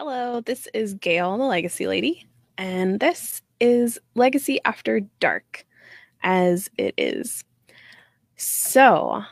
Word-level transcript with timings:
Hello, 0.00 0.40
this 0.40 0.68
is 0.74 0.94
Gail, 0.94 1.36
the 1.38 1.42
Legacy 1.42 1.88
Lady, 1.88 2.24
and 2.56 3.00
this 3.00 3.42
is 3.58 3.98
Legacy 4.14 4.60
After 4.64 5.00
Dark, 5.18 5.66
as 6.22 6.70
it 6.78 6.94
is. 6.96 7.42
So, 8.36 9.24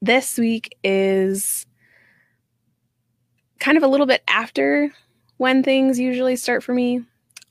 this 0.00 0.38
week 0.38 0.74
is 0.82 1.66
kind 3.60 3.76
of 3.76 3.82
a 3.82 3.88
little 3.88 4.06
bit 4.06 4.22
after 4.26 4.90
when 5.36 5.62
things 5.62 6.00
usually 6.00 6.36
start 6.36 6.64
for 6.64 6.72
me 6.72 7.04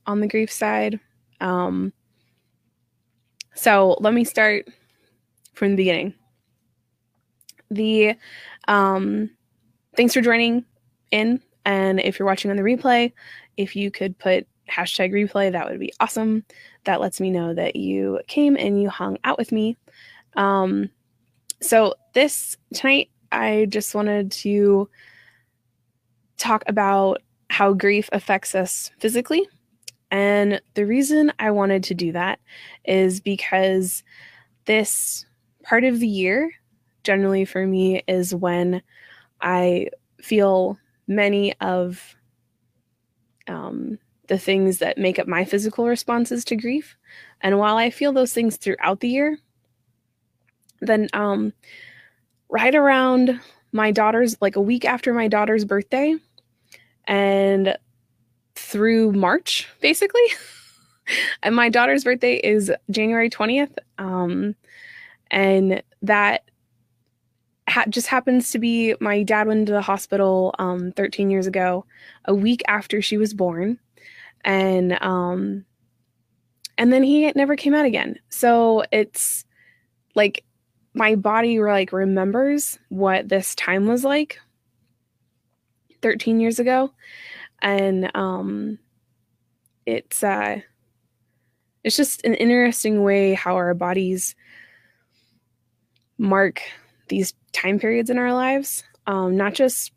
on 0.07 0.21
the 0.21 0.27
grief 0.27 0.51
side. 0.51 0.99
Um, 1.39 1.93
so, 3.53 3.95
let 3.99 4.15
me 4.15 4.23
start 4.23 4.65
from 5.53 5.69
the 5.69 5.75
beginning. 5.75 6.15
The 7.69 8.15
um, 8.67 9.29
thanks 9.95 10.15
for 10.15 10.21
joining 10.21 10.65
in. 11.11 11.41
And 11.65 11.99
if 11.99 12.17
you're 12.17 12.27
watching 12.27 12.51
on 12.51 12.57
the 12.57 12.63
replay, 12.63 13.11
if 13.57 13.75
you 13.75 13.91
could 13.91 14.17
put 14.17 14.47
hashtag 14.69 15.11
replay, 15.11 15.51
that 15.51 15.69
would 15.69 15.79
be 15.79 15.93
awesome. 15.99 16.43
That 16.85 17.01
lets 17.01 17.19
me 17.19 17.29
know 17.29 17.53
that 17.53 17.75
you 17.75 18.21
came 18.27 18.55
and 18.57 18.81
you 18.81 18.89
hung 18.89 19.17
out 19.23 19.37
with 19.37 19.51
me. 19.51 19.77
Um, 20.35 20.89
so 21.61 21.95
this 22.13 22.57
tonight, 22.73 23.09
I 23.31 23.65
just 23.69 23.95
wanted 23.95 24.31
to 24.33 24.89
talk 26.37 26.63
about 26.67 27.21
how 27.49 27.73
grief 27.73 28.09
affects 28.11 28.55
us 28.55 28.91
physically. 28.99 29.47
And 30.11 30.61
the 30.75 30.85
reason 30.85 31.33
I 31.39 31.51
wanted 31.51 31.83
to 31.85 31.95
do 31.95 32.11
that 32.13 32.39
is 32.85 33.19
because 33.19 34.03
this 34.65 35.25
part 35.63 35.83
of 35.83 35.99
the 35.99 36.07
year, 36.07 36.51
generally 37.03 37.45
for 37.45 37.65
me, 37.65 38.03
is 38.07 38.33
when 38.33 38.81
I 39.41 39.87
feel 40.21 40.77
many 41.07 41.53
of 41.59 42.15
um, 43.47 43.97
the 44.27 44.37
things 44.37 44.79
that 44.79 44.97
make 44.97 45.19
up 45.19 45.27
my 45.27 45.45
physical 45.45 45.87
responses 45.87 46.43
to 46.45 46.55
grief. 46.55 46.97
And 47.41 47.59
while 47.59 47.77
I 47.77 47.89
feel 47.89 48.11
those 48.11 48.33
things 48.33 48.57
throughout 48.57 48.99
the 48.99 49.09
year, 49.09 49.37
then 50.81 51.07
um, 51.13 51.53
right 52.49 52.75
around 52.75 53.39
my 53.71 53.91
daughter's, 53.91 54.37
like 54.41 54.55
a 54.55 54.61
week 54.61 54.85
after 54.85 55.13
my 55.13 55.27
daughter's 55.27 55.65
birthday, 55.65 56.15
and 57.05 57.77
through 58.55 59.13
March, 59.13 59.67
basically. 59.81 60.21
and 61.43 61.55
my 61.55 61.69
daughter's 61.69 62.03
birthday 62.03 62.35
is 62.35 62.71
January 62.89 63.29
20th. 63.29 63.77
Um, 63.97 64.55
and 65.31 65.81
that 66.01 66.43
ha- 67.67 67.85
just 67.89 68.07
happens 68.07 68.51
to 68.51 68.59
be 68.59 68.95
my 68.99 69.23
dad 69.23 69.47
went 69.47 69.67
to 69.67 69.73
the 69.73 69.81
hospital 69.81 70.55
um, 70.59 70.91
13 70.93 71.29
years 71.29 71.47
ago, 71.47 71.85
a 72.25 72.33
week 72.33 72.61
after 72.67 73.01
she 73.01 73.17
was 73.17 73.33
born, 73.33 73.79
and 74.43 75.01
um, 75.01 75.65
and 76.77 76.91
then 76.93 77.03
he 77.03 77.31
never 77.35 77.55
came 77.55 77.73
out 77.73 77.85
again. 77.85 78.17
So 78.29 78.83
it's 78.91 79.45
like 80.15 80.43
my 80.93 81.15
body 81.15 81.59
like 81.59 81.91
remembers 81.91 82.79
what 82.89 83.29
this 83.29 83.53
time 83.55 83.87
was 83.87 84.03
like 84.03 84.39
13 86.01 86.39
years 86.39 86.59
ago, 86.59 86.91
and 87.61 88.09
um, 88.15 88.79
it's 89.85 90.23
uh, 90.23 90.61
it's 91.83 91.97
just 91.97 92.23
an 92.25 92.33
interesting 92.35 93.03
way 93.03 93.33
how 93.33 93.55
our 93.55 93.73
bodies 93.73 94.35
mark 96.17 96.61
these 97.09 97.33
time 97.57 97.79
periods 97.79 98.09
in 98.09 98.17
our 98.17 98.33
lives, 98.33 98.83
um, 99.07 99.35
not 99.35 99.53
just 99.53 99.91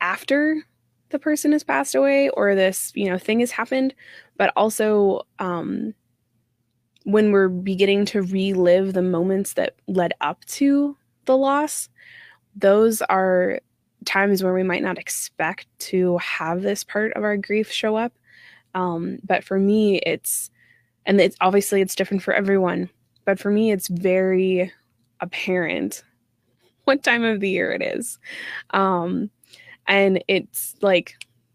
after 0.00 0.62
the 1.10 1.18
person 1.18 1.52
has 1.52 1.64
passed 1.64 1.94
away 1.94 2.28
or 2.30 2.54
this 2.54 2.92
you 2.94 3.08
know 3.08 3.18
thing 3.18 3.40
has 3.40 3.50
happened, 3.50 3.94
but 4.36 4.52
also 4.56 5.22
um, 5.38 5.94
when 7.04 7.32
we're 7.32 7.48
beginning 7.48 8.04
to 8.04 8.22
relive 8.22 8.92
the 8.92 9.02
moments 9.02 9.54
that 9.54 9.76
led 9.86 10.12
up 10.20 10.44
to 10.44 10.96
the 11.24 11.36
loss. 11.36 11.88
Those 12.54 13.02
are 13.02 13.60
times 14.04 14.42
where 14.42 14.54
we 14.54 14.62
might 14.62 14.82
not 14.82 14.98
expect 14.98 15.66
to 15.78 16.18
have 16.18 16.62
this 16.62 16.84
part 16.84 17.12
of 17.14 17.24
our 17.24 17.36
grief 17.36 17.70
show 17.70 17.96
up. 17.96 18.12
Um, 18.74 19.18
but 19.24 19.44
for 19.44 19.58
me, 19.58 19.98
it's 19.98 20.50
and 21.06 21.20
it's 21.20 21.36
obviously 21.40 21.80
it's 21.80 21.94
different 21.94 22.22
for 22.22 22.34
everyone. 22.34 22.90
But 23.24 23.38
for 23.38 23.50
me, 23.50 23.70
it's 23.70 23.88
very 23.88 24.72
apparent 25.20 26.02
what 26.88 27.02
time 27.02 27.22
of 27.22 27.40
the 27.40 27.50
year 27.50 27.70
it 27.70 27.82
is. 27.82 28.18
Um, 28.70 29.30
and 29.86 30.24
it's 30.26 30.74
like 30.80 31.14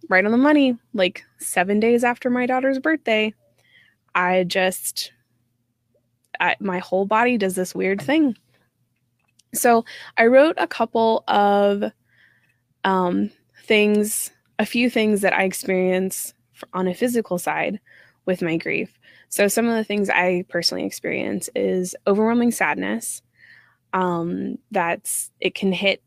right 0.09 0.23
on 0.23 0.31
the 0.31 0.37
money, 0.37 0.77
like 0.93 1.25
seven 1.39 1.79
days 1.79 2.03
after 2.03 2.29
my 2.29 2.45
daughter's 2.45 2.77
birthday. 2.79 3.33
I 4.13 4.43
just, 4.43 5.11
I, 6.39 6.55
my 6.59 6.77
whole 6.77 7.05
body 7.05 7.37
does 7.37 7.55
this 7.55 7.73
weird 7.73 7.99
thing. 7.99 8.37
So 9.53 9.85
I 10.17 10.27
wrote 10.27 10.55
a 10.59 10.67
couple 10.67 11.23
of 11.27 11.91
um, 12.83 13.31
things, 13.65 14.29
a 14.59 14.67
few 14.67 14.87
things 14.87 15.21
that 15.21 15.33
I 15.33 15.43
experience 15.43 16.35
on 16.73 16.87
a 16.87 16.93
physical 16.93 17.39
side 17.39 17.79
with 18.25 18.43
my 18.43 18.57
grief. 18.57 18.99
So 19.29 19.47
some 19.47 19.67
of 19.67 19.75
the 19.75 19.83
things 19.83 20.11
I 20.11 20.45
personally 20.47 20.85
experience 20.85 21.49
is 21.55 21.95
overwhelming 22.05 22.51
sadness, 22.51 23.23
um, 23.93 24.57
that's 24.71 25.31
it 25.39 25.55
can 25.55 25.71
hit 25.71 26.03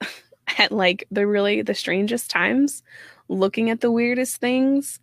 at 0.58 0.72
like 0.72 1.06
the 1.10 1.26
really 1.26 1.62
the 1.62 1.74
strangest 1.74 2.30
times, 2.30 2.82
looking 3.28 3.70
at 3.70 3.80
the 3.80 3.90
weirdest 3.92 4.38
things, 4.38 4.98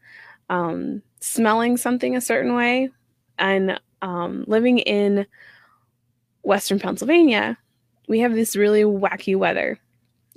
um, 0.49 1.01
smelling 1.21 1.77
something 1.77 2.15
a 2.15 2.21
certain 2.21 2.55
way, 2.55 2.89
and 3.39 3.79
um, 4.01 4.43
living 4.47 4.79
in 4.79 5.25
Western 6.41 6.79
Pennsylvania, 6.79 7.57
we 8.07 8.19
have 8.19 8.33
this 8.33 8.55
really 8.55 8.83
wacky 8.83 9.35
weather. 9.35 9.79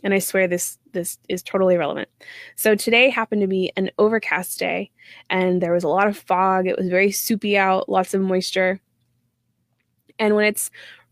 And 0.02 0.14
I 0.14 0.18
swear 0.18 0.48
this 0.48 0.78
this 0.92 1.18
is 1.28 1.42
totally 1.42 1.76
relevant. 1.76 2.08
So 2.56 2.74
today 2.74 3.10
happened 3.10 3.42
to 3.42 3.46
be 3.46 3.72
an 3.76 3.90
overcast 3.98 4.58
day 4.58 4.90
and 5.28 5.62
there 5.62 5.72
was 5.72 5.84
a 5.84 5.88
lot 5.88 6.08
of 6.08 6.16
fog. 6.16 6.66
It 6.66 6.76
was 6.76 6.88
very 6.88 7.12
soupy 7.12 7.56
out, 7.56 7.88
lots 7.88 8.12
of 8.12 8.20
moisture. 8.20 8.80
And 10.18 10.34
when 10.34 10.46
it's 10.46 10.70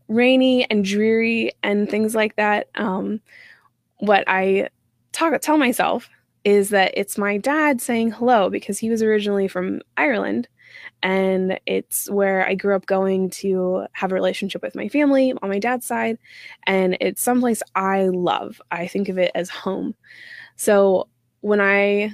rainy 0.09 0.69
and 0.69 0.83
dreary 0.83 1.53
and 1.63 1.89
things 1.89 2.13
like 2.13 2.35
that, 2.35 2.67
um, 2.75 3.21
what 3.99 4.23
I 4.27 4.69
talk 5.11 5.39
tell 5.41 5.57
myself 5.57 6.09
is 6.43 6.69
that 6.69 6.93
it's 6.95 7.17
my 7.17 7.37
dad 7.37 7.81
saying 7.81 8.11
hello 8.11 8.49
because 8.49 8.79
he 8.79 8.89
was 8.89 9.01
originally 9.01 9.47
from 9.47 9.81
Ireland 9.97 10.47
and 11.03 11.59
it's 11.65 12.09
where 12.09 12.47
I 12.47 12.55
grew 12.55 12.75
up 12.75 12.85
going 12.85 13.29
to 13.31 13.85
have 13.93 14.11
a 14.11 14.15
relationship 14.15 14.61
with 14.61 14.75
my 14.75 14.87
family 14.89 15.33
on 15.41 15.49
my 15.49 15.59
dad's 15.59 15.85
side 15.85 16.17
and 16.65 16.97
it's 17.01 17.21
someplace 17.21 17.61
I 17.75 18.07
love. 18.07 18.61
I 18.71 18.87
think 18.87 19.09
of 19.09 19.17
it 19.17 19.31
as 19.35 19.49
home. 19.49 19.95
So 20.55 21.07
when 21.41 21.61
I 21.61 22.13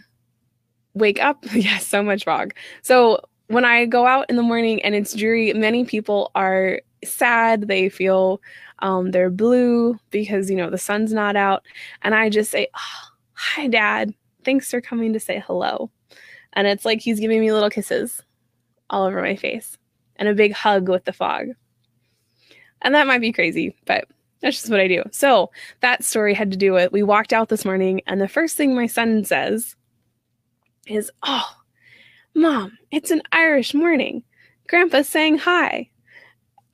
wake 0.94 1.22
up, 1.22 1.44
yes, 1.54 1.86
so 1.86 2.02
much 2.02 2.26
fog. 2.26 2.54
So 2.82 3.22
when 3.48 3.66
I 3.66 3.86
go 3.86 4.08
out 4.08 4.30
in 4.30 4.36
the 4.38 4.44
morning 4.44 4.84
and 4.84 4.96
it's 4.96 5.14
dreary, 5.14 5.54
many 5.54 5.86
people 5.86 6.32
are 6.34 6.82
sad. 7.06 7.68
They 7.68 7.90
feel 7.90 8.42
um, 8.80 9.12
they're 9.12 9.30
blue 9.30 9.98
because, 10.12 10.50
you 10.50 10.56
know, 10.56 10.70
the 10.70 10.78
sun's 10.78 11.14
not 11.14 11.36
out. 11.36 11.64
And 12.02 12.14
I 12.14 12.30
just 12.30 12.52
say, 12.52 12.68
oh, 12.76 13.10
Hi, 13.34 13.68
Dad. 13.68 14.14
Thanks 14.44 14.70
for 14.70 14.82
coming 14.82 15.14
to 15.14 15.20
say 15.20 15.44
hello. 15.46 15.92
And 16.54 16.68
it's 16.68 16.86
like 16.86 17.02
he's 17.02 17.20
giving 17.20 17.42
me 17.42 17.52
little 17.52 17.70
kisses 17.70 18.22
all 18.90 19.06
over 19.06 19.22
my 19.22 19.36
face 19.36 19.78
and 20.16 20.30
a 20.30 20.34
big 20.34 20.54
hug 20.54 20.88
with 20.88 21.04
the 21.06 21.14
fog. 21.14 21.48
And 22.82 22.96
that 22.96 23.08
might 23.08 23.22
be 23.22 23.34
crazy, 23.34 23.76
but 23.86 24.06
that's 24.42 24.58
just 24.58 24.70
what 24.70 24.80
I 24.80 24.88
do. 24.88 25.04
So 25.12 25.52
that 25.82 26.04
story 26.04 26.34
had 26.34 26.52
to 26.52 26.58
do 26.58 26.74
with 26.74 26.91
we 26.91 27.03
walked 27.03 27.34
out 27.34 27.50
this 27.50 27.66
morning, 27.66 28.02
and 28.08 28.22
the 28.22 28.28
first 28.28 28.56
thing 28.56 28.76
my 28.76 28.88
son 28.88 29.26
says 29.26 29.76
is, 30.88 31.12
Oh, 31.24 31.50
mom, 32.34 32.78
it's 32.91 33.12
an 33.12 33.22
Irish 33.32 33.74
morning. 33.74 34.24
Grandpa's 34.68 35.09
saying 35.09 35.40
hi 35.40 35.90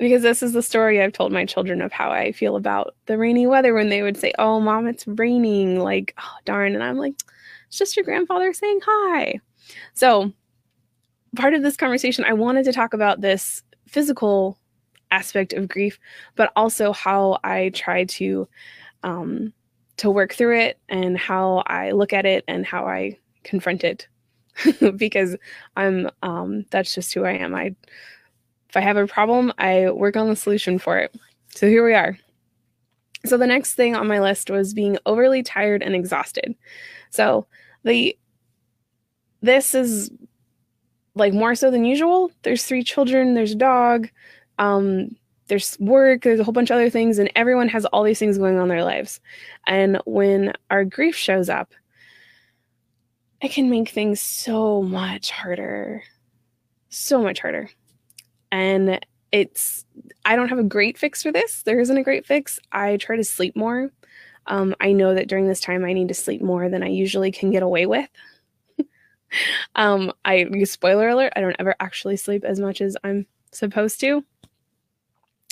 because 0.02 0.24
this 0.24 0.42
is 0.42 0.54
the 0.54 0.64
story 0.64 1.00
I've 1.00 1.14
told 1.14 1.32
my 1.32 1.46
children 1.46 1.80
of 1.80 1.92
how 1.92 2.10
I 2.10 2.32
feel 2.32 2.56
about 2.56 2.96
the 3.06 3.20
rainy 3.20 3.46
weather 3.46 3.76
when 3.76 3.90
they 3.90 4.02
would 4.02 4.18
say, 4.18 4.34
"Oh, 4.40 4.60
mom, 4.60 4.88
it's 4.88 5.08
raining." 5.08 5.80
Like, 5.80 6.16
"Oh, 6.18 6.38
darn." 6.44 6.74
And 6.74 6.84
I'm 6.84 6.98
like, 6.98 7.14
"It's 7.68 7.78
just 7.78 7.96
your 7.96 8.04
grandfather 8.04 8.52
saying 8.52 8.80
hi." 8.84 9.36
So, 9.94 10.34
part 11.36 11.54
of 11.54 11.62
this 11.62 11.78
conversation 11.78 12.26
I 12.26 12.34
wanted 12.34 12.66
to 12.66 12.74
talk 12.74 12.96
about 12.96 13.22
this 13.22 13.62
physical 13.88 14.58
aspect 15.12 15.54
of 15.54 15.68
grief, 15.68 16.00
but 16.36 16.52
also 16.56 16.94
how 16.94 17.38
I 17.44 17.70
try 17.70 18.06
to 18.06 18.48
um 19.04 19.54
to 19.98 20.10
work 20.10 20.34
through 20.34 20.58
it 20.58 20.80
and 20.90 21.16
how 21.16 21.64
I 21.68 21.92
look 21.92 22.12
at 22.12 22.26
it 22.26 22.44
and 22.48 22.66
how 22.66 22.88
I 22.88 23.20
confront 23.44 23.84
it 23.84 24.08
because 24.98 25.38
I'm 25.78 26.10
um 26.24 26.66
that's 26.72 26.96
just 26.96 27.14
who 27.14 27.24
I 27.24 27.34
am. 27.34 27.54
I 27.54 27.76
if 28.72 28.78
I 28.78 28.80
have 28.80 28.96
a 28.96 29.06
problem, 29.06 29.52
I 29.58 29.92
work 29.92 30.16
on 30.16 30.30
the 30.30 30.36
solution 30.36 30.80
for 30.80 30.98
it. 30.98 31.14
So 31.50 31.68
here 31.68 31.86
we 31.86 31.94
are. 31.94 32.18
So 33.26 33.36
the 33.36 33.46
next 33.46 33.74
thing 33.74 33.98
on 33.98 34.08
my 34.08 34.22
list 34.22 34.50
was 34.50 34.74
being 34.74 34.98
overly 35.06 35.44
tired 35.44 35.84
and 35.84 35.94
exhausted. 35.94 36.56
So 37.10 37.46
the 37.84 38.18
this 39.42 39.76
is 39.76 40.10
like 41.16 41.34
more 41.34 41.54
so 41.54 41.70
than 41.70 41.84
usual. 41.84 42.32
There's 42.44 42.64
three 42.64 42.82
children, 42.82 43.34
there's 43.34 43.52
a 43.52 43.56
dog, 43.56 44.08
um, 44.58 45.18
there's 45.48 45.78
work, 45.82 46.22
there's 46.22 46.40
a 46.40 46.46
whole 46.46 46.54
bunch 46.54 46.70
of 46.70 46.76
other 46.76 46.90
things, 46.90 47.20
and 47.20 47.30
everyone 47.36 47.68
has 47.68 47.84
all 47.88 48.04
these 48.04 48.20
things 48.20 48.38
going 48.38 48.56
on 48.56 48.64
in 48.64 48.70
their 48.70 48.86
lives. 48.86 49.20
And 49.68 50.00
when 50.06 50.54
our 50.70 50.86
grief 50.86 51.18
shows 51.18 51.50
up, 51.50 51.74
it 53.42 53.52
can 53.52 53.70
make 53.70 53.90
things 53.90 54.22
so 54.22 54.82
much 54.82 55.30
harder. 55.30 56.04
So 56.88 57.22
much 57.22 57.42
harder. 57.42 57.70
And 58.52 59.00
it's, 59.32 59.86
I 60.26 60.36
don't 60.36 60.50
have 60.50 60.60
a 60.60 60.64
great 60.64 60.98
fix 60.98 61.24
for 61.24 61.32
this. 61.32 61.64
There 61.64 61.80
isn't 61.80 61.98
a 61.98 62.04
great 62.04 62.26
fix. 62.26 62.60
I 62.72 62.98
try 62.98 63.16
to 63.16 63.24
sleep 63.24 63.56
more. 63.56 63.92
Um, 64.48 64.76
I 64.82 64.92
know 64.92 65.14
that 65.14 65.28
during 65.28 65.48
this 65.48 65.62
time 65.62 65.86
I 65.86 65.94
need 65.94 66.08
to 66.10 66.14
sleep 66.14 66.42
more 66.42 66.68
than 66.68 66.84
I 66.84 66.88
usually 66.88 67.32
can 67.32 67.52
get 67.52 67.64
away 67.64 67.86
with. 67.86 68.10
um, 69.76 70.12
I 70.26 70.46
spoiler 70.64 71.10
alert, 71.10 71.34
I 71.36 71.42
don't 71.42 71.56
ever 71.60 71.76
actually 71.80 72.18
sleep 72.18 72.44
as 72.44 72.60
much 72.60 72.82
as 72.82 72.98
I'm 73.04 73.26
supposed 73.52 74.00
to. 74.02 74.24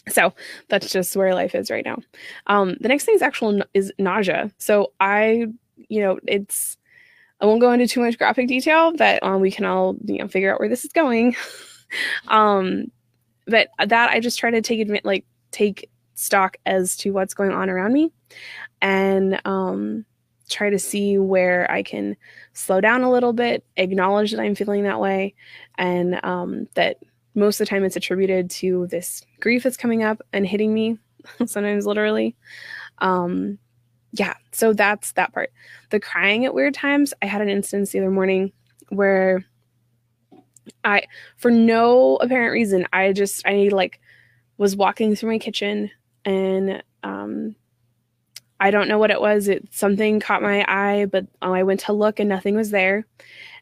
So 0.07 0.33
that's 0.69 0.91
just 0.91 1.15
where 1.15 1.35
life 1.35 1.55
is 1.55 1.69
right 1.69 1.85
now. 1.85 1.97
Um, 2.47 2.75
the 2.79 2.87
next 2.87 3.05
thing 3.05 3.15
is 3.15 3.21
actual 3.21 3.61
is 3.73 3.93
nausea. 3.99 4.51
So 4.57 4.93
I, 4.99 5.47
you 5.87 6.01
know, 6.01 6.19
it's 6.27 6.77
I 7.41 7.45
won't 7.45 7.61
go 7.61 7.71
into 7.71 7.87
too 7.87 8.01
much 8.01 8.17
graphic 8.17 8.47
detail, 8.47 8.91
but 8.93 9.23
um, 9.23 9.39
we 9.39 9.51
can 9.51 9.65
all 9.65 9.95
you 10.05 10.17
know 10.17 10.27
figure 10.27 10.53
out 10.53 10.59
where 10.59 10.69
this 10.69 10.83
is 10.83 10.91
going. 10.91 11.35
um, 12.27 12.91
but 13.47 13.69
that 13.83 14.11
I 14.11 14.19
just 14.19 14.39
try 14.39 14.51
to 14.51 14.61
take 14.61 14.79
admit 14.79 15.05
like 15.05 15.25
take 15.51 15.89
stock 16.15 16.57
as 16.65 16.95
to 16.97 17.11
what's 17.11 17.33
going 17.33 17.51
on 17.51 17.69
around 17.69 17.93
me, 17.93 18.11
and 18.81 19.41
um, 19.45 20.05
try 20.49 20.69
to 20.69 20.79
see 20.79 21.17
where 21.17 21.69
I 21.71 21.83
can 21.83 22.15
slow 22.53 22.81
down 22.81 23.01
a 23.01 23.11
little 23.11 23.33
bit, 23.33 23.63
acknowledge 23.77 24.31
that 24.31 24.39
I'm 24.39 24.55
feeling 24.55 24.83
that 24.83 24.99
way, 24.99 25.33
and 25.77 26.23
um, 26.23 26.67
that 26.75 26.97
most 27.35 27.59
of 27.59 27.65
the 27.65 27.69
time 27.69 27.83
it's 27.83 27.95
attributed 27.95 28.49
to 28.49 28.87
this 28.87 29.23
grief 29.39 29.63
that's 29.63 29.77
coming 29.77 30.03
up 30.03 30.21
and 30.33 30.45
hitting 30.45 30.73
me, 30.73 30.97
sometimes 31.45 31.85
literally. 31.85 32.35
Um, 32.99 33.57
yeah, 34.11 34.33
so 34.51 34.73
that's 34.73 35.11
that 35.13 35.33
part. 35.33 35.51
The 35.91 35.99
crying 35.99 36.45
at 36.45 36.53
weird 36.53 36.73
times, 36.73 37.13
I 37.21 37.27
had 37.27 37.41
an 37.41 37.49
instance 37.49 37.91
the 37.91 37.99
other 37.99 38.11
morning 38.11 38.51
where 38.89 39.45
I, 40.83 41.03
for 41.37 41.51
no 41.51 42.17
apparent 42.17 42.53
reason, 42.53 42.87
I 42.93 43.13
just, 43.13 43.45
I 43.45 43.69
like 43.71 43.99
was 44.57 44.75
walking 44.75 45.15
through 45.15 45.31
my 45.31 45.39
kitchen 45.39 45.91
and 46.25 46.83
um, 47.03 47.55
I 48.59 48.71
don't 48.71 48.87
know 48.87 48.97
what 48.97 49.11
it 49.11 49.21
was. 49.21 49.47
It 49.47 49.67
something 49.71 50.19
caught 50.19 50.41
my 50.41 50.65
eye, 50.67 51.05
but 51.05 51.25
oh, 51.41 51.53
I 51.53 51.63
went 51.63 51.79
to 51.81 51.93
look 51.93 52.19
and 52.19 52.29
nothing 52.29 52.55
was 52.55 52.71
there, 52.71 53.05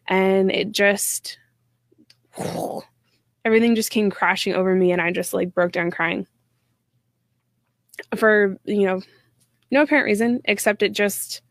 and 0.07 0.51
it 0.51 0.71
just 0.71 1.37
everything 3.45 3.75
just 3.75 3.91
came 3.91 4.09
crashing 4.09 4.55
over 4.55 4.73
me, 4.75 4.91
and 4.91 5.01
I 5.01 5.11
just 5.11 5.33
like 5.33 5.53
broke 5.53 5.71
down 5.71 5.91
crying 5.91 6.25
for 8.15 8.57
you 8.65 8.85
know 8.85 9.01
no 9.71 9.81
apparent 9.81 10.05
reason 10.05 10.39
except 10.45 10.83
it 10.83 10.93
just 10.93 11.41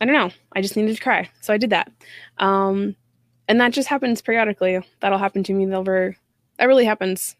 I 0.00 0.04
don't 0.04 0.14
know. 0.14 0.30
I 0.52 0.60
just 0.60 0.76
needed 0.76 0.96
to 0.96 1.02
cry, 1.02 1.30
so 1.40 1.54
I 1.54 1.58
did 1.58 1.70
that. 1.70 1.90
Um, 2.38 2.94
and 3.48 3.60
that 3.60 3.72
just 3.72 3.88
happens 3.88 4.22
periodically. 4.22 4.80
That'll 5.00 5.18
happen 5.18 5.42
to 5.44 5.52
me 5.52 5.72
over. 5.74 6.16
That 6.58 6.66
really 6.66 6.84
happens 6.84 7.36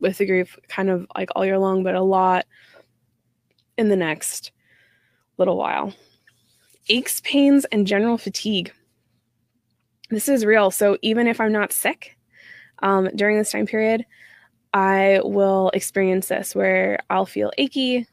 with 0.00 0.18
the 0.18 0.26
grief, 0.26 0.58
kind 0.68 0.90
of 0.90 1.06
like 1.16 1.30
all 1.34 1.44
year 1.44 1.58
long, 1.58 1.82
but 1.82 1.94
a 1.94 2.02
lot 2.02 2.46
in 3.78 3.88
the 3.88 3.96
next 3.96 4.52
little 5.38 5.56
while. 5.56 5.94
Aches, 6.88 7.20
pains, 7.20 7.64
and 7.66 7.86
general 7.86 8.18
fatigue. 8.18 8.72
This 10.10 10.28
is 10.28 10.44
real. 10.44 10.70
So 10.70 10.98
even 11.02 11.26
if 11.26 11.40
I'm 11.40 11.52
not 11.52 11.72
sick 11.72 12.16
um, 12.82 13.08
during 13.14 13.38
this 13.38 13.52
time 13.52 13.66
period, 13.66 14.04
I 14.74 15.20
will 15.22 15.70
experience 15.74 16.28
this 16.28 16.54
where 16.54 16.98
I'll 17.10 17.26
feel 17.26 17.52
achy. 17.58 18.06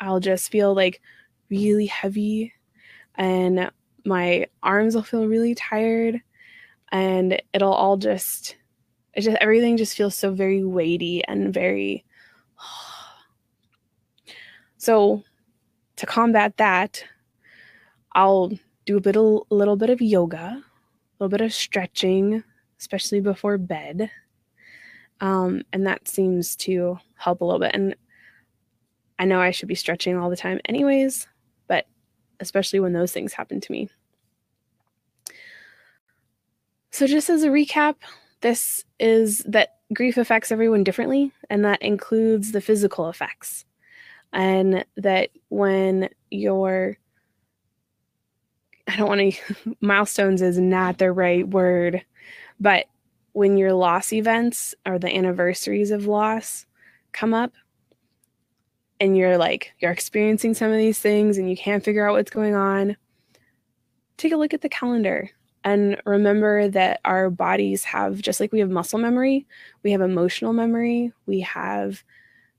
I'll 0.00 0.20
just 0.20 0.50
feel 0.50 0.74
like 0.74 1.00
really 1.48 1.86
heavy, 1.86 2.52
and 3.14 3.70
my 4.04 4.46
arms 4.62 4.94
will 4.94 5.02
feel 5.02 5.28
really 5.28 5.54
tired, 5.54 6.20
and 6.92 7.42
it'll 7.52 7.72
all 7.72 7.96
just, 7.96 8.54
it 9.14 9.22
just 9.22 9.38
everything 9.40 9.76
just 9.76 9.96
feels 9.96 10.14
so 10.14 10.32
very 10.32 10.62
weighty 10.62 11.24
and 11.24 11.52
very 11.52 12.04
so 14.76 15.24
to 15.96 16.06
combat 16.06 16.58
that, 16.58 17.04
I'll 18.12 18.52
do 18.84 18.96
a 18.96 19.00
bit 19.00 19.16
a 19.16 19.40
little 19.50 19.76
bit 19.76 19.90
of 19.90 20.00
yoga, 20.00 20.38
a 20.38 20.62
little 21.18 21.30
bit 21.30 21.40
of 21.40 21.52
stretching, 21.52 22.42
especially 22.78 23.20
before 23.20 23.58
bed. 23.58 24.10
Um, 25.20 25.62
and 25.72 25.86
that 25.86 26.08
seems 26.08 26.56
to 26.56 26.98
help 27.14 27.40
a 27.40 27.44
little 27.44 27.60
bit. 27.60 27.74
And 27.74 27.94
I 29.18 29.24
know 29.24 29.40
I 29.40 29.52
should 29.52 29.68
be 29.68 29.76
stretching 29.76 30.16
all 30.16 30.30
the 30.30 30.36
time, 30.36 30.60
anyways, 30.64 31.28
but 31.68 31.86
especially 32.40 32.80
when 32.80 32.92
those 32.92 33.12
things 33.12 33.32
happen 33.32 33.60
to 33.60 33.72
me. 33.72 33.88
So, 36.92 37.06
just 37.06 37.30
as 37.30 37.42
a 37.42 37.48
recap, 37.48 37.96
this 38.42 38.84
is 39.00 39.38
that 39.48 39.76
grief 39.94 40.18
affects 40.18 40.52
everyone 40.52 40.84
differently, 40.84 41.32
and 41.48 41.64
that 41.64 41.80
includes 41.80 42.52
the 42.52 42.60
physical 42.60 43.08
effects. 43.08 43.64
And 44.32 44.84
that 44.96 45.30
when 45.48 46.10
your 46.30 46.98
I 48.86 48.96
don't 48.96 49.08
want 49.08 49.32
to 49.32 49.76
milestones 49.80 50.42
is 50.42 50.58
not 50.58 50.98
the 50.98 51.12
right 51.12 51.48
word, 51.48 52.04
but 52.60 52.86
when 53.32 53.56
your 53.56 53.72
loss 53.72 54.12
events 54.12 54.74
or 54.86 54.98
the 54.98 55.14
anniversaries 55.14 55.90
of 55.90 56.06
loss 56.06 56.66
come 57.12 57.32
up 57.32 57.52
and 59.00 59.16
you're 59.16 59.38
like 59.38 59.72
you're 59.78 59.90
experiencing 59.90 60.52
some 60.52 60.70
of 60.70 60.76
these 60.76 60.98
things 60.98 61.38
and 61.38 61.48
you 61.48 61.56
can't 61.56 61.84
figure 61.84 62.06
out 62.06 62.14
what's 62.14 62.30
going 62.30 62.54
on, 62.54 62.96
take 64.18 64.32
a 64.32 64.36
look 64.36 64.52
at 64.52 64.60
the 64.60 64.68
calendar 64.68 65.30
and 65.64 66.00
remember 66.04 66.68
that 66.68 67.00
our 67.04 67.30
bodies 67.30 67.84
have 67.84 68.20
just 68.20 68.40
like 68.40 68.52
we 68.52 68.60
have 68.60 68.70
muscle 68.70 68.98
memory, 68.98 69.46
we 69.82 69.92
have 69.92 70.00
emotional 70.00 70.52
memory, 70.52 71.12
we 71.26 71.40
have 71.40 72.02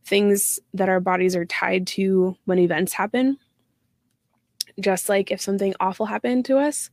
things 0.06 0.60
that 0.74 0.90
our 0.90 1.00
bodies 1.00 1.36
are 1.36 1.46
tied 1.46 1.88
to 1.88 2.38
when 2.46 2.60
events 2.60 2.94
happen. 2.94 3.38
Just 4.80 5.10
like 5.10 5.32
if 5.32 5.42
something 5.42 5.74
awful 5.80 6.06
happened 6.06 6.46
to 6.46 6.58
us, 6.58 6.90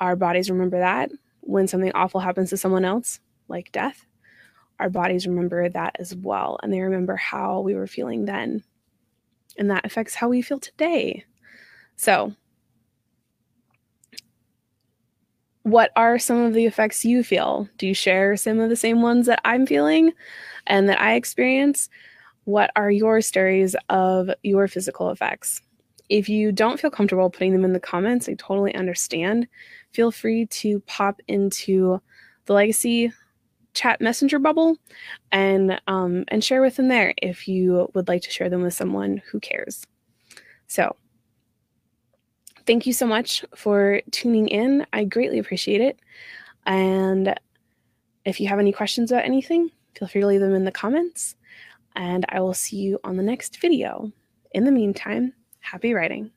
our 0.00 0.16
bodies 0.16 0.50
remember 0.50 0.78
that. 0.78 1.10
When 1.40 1.66
something 1.66 1.92
awful 1.94 2.20
happens 2.20 2.50
to 2.50 2.56
someone 2.56 2.84
else, 2.84 3.20
like 3.48 3.72
death, 3.72 4.06
our 4.78 4.90
bodies 4.90 5.26
remember 5.26 5.68
that 5.68 5.96
as 5.98 6.14
well. 6.14 6.58
And 6.62 6.72
they 6.72 6.80
remember 6.80 7.16
how 7.16 7.60
we 7.60 7.74
were 7.74 7.86
feeling 7.86 8.24
then. 8.24 8.62
And 9.58 9.70
that 9.70 9.84
affects 9.84 10.14
how 10.14 10.28
we 10.28 10.40
feel 10.40 10.58
today. 10.58 11.24
So, 11.96 12.34
what 15.62 15.90
are 15.96 16.18
some 16.18 16.38
of 16.38 16.54
the 16.54 16.66
effects 16.66 17.04
you 17.04 17.22
feel? 17.22 17.68
Do 17.78 17.86
you 17.86 17.94
share 17.94 18.36
some 18.36 18.58
of 18.60 18.68
the 18.68 18.76
same 18.76 19.02
ones 19.02 19.26
that 19.26 19.40
I'm 19.44 19.66
feeling 19.66 20.12
and 20.66 20.88
that 20.88 21.00
I 21.00 21.14
experience? 21.14 21.88
what 22.44 22.70
are 22.76 22.90
your 22.90 23.20
stories 23.20 23.76
of 23.88 24.30
your 24.42 24.68
physical 24.68 25.10
effects? 25.10 25.60
If 26.08 26.28
you 26.28 26.52
don't 26.52 26.78
feel 26.78 26.90
comfortable 26.90 27.30
putting 27.30 27.52
them 27.52 27.64
in 27.64 27.72
the 27.72 27.80
comments, 27.80 28.28
I 28.28 28.34
totally 28.34 28.74
understand. 28.74 29.46
Feel 29.92 30.10
free 30.10 30.46
to 30.46 30.80
pop 30.80 31.20
into 31.28 32.00
the 32.46 32.52
legacy 32.52 33.12
chat 33.74 34.00
messenger 34.02 34.38
bubble 34.38 34.76
and 35.30 35.80
um, 35.86 36.24
and 36.28 36.44
share 36.44 36.60
with 36.60 36.76
them 36.76 36.88
there 36.88 37.14
if 37.22 37.48
you 37.48 37.88
would 37.94 38.08
like 38.08 38.20
to 38.22 38.30
share 38.30 38.50
them 38.50 38.62
with 38.62 38.74
someone 38.74 39.22
who 39.30 39.40
cares. 39.40 39.86
So 40.66 40.94
thank 42.66 42.86
you 42.86 42.92
so 42.92 43.06
much 43.06 43.44
for 43.54 44.00
tuning 44.10 44.48
in. 44.48 44.86
I 44.92 45.04
greatly 45.04 45.38
appreciate 45.38 45.80
it. 45.80 45.98
And 46.66 47.34
if 48.24 48.40
you 48.40 48.48
have 48.48 48.58
any 48.58 48.72
questions 48.72 49.10
about 49.10 49.24
anything, 49.24 49.70
feel 49.96 50.08
free 50.08 50.20
to 50.20 50.26
leave 50.26 50.40
them 50.40 50.54
in 50.54 50.64
the 50.64 50.72
comments 50.72 51.36
and 51.94 52.24
I 52.28 52.40
will 52.40 52.54
see 52.54 52.76
you 52.76 52.98
on 53.04 53.16
the 53.16 53.22
next 53.22 53.60
video. 53.60 54.10
In 54.52 54.64
the 54.64 54.70
meantime, 54.70 55.32
happy 55.60 55.94
writing. 55.94 56.30